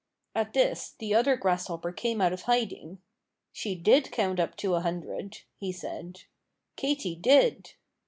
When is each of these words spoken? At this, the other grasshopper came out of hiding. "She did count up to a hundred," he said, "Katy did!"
At 0.33 0.53
this, 0.53 0.95
the 0.97 1.13
other 1.13 1.35
grasshopper 1.37 1.91
came 1.91 2.21
out 2.21 2.33
of 2.33 2.41
hiding. 2.49 3.03
"She 3.53 3.75
did 3.75 4.11
count 4.11 4.39
up 4.39 4.55
to 4.57 4.73
a 4.73 4.81
hundred," 4.81 5.41
he 5.59 5.71
said, 5.71 6.23
"Katy 6.75 7.15
did!" 7.15 7.73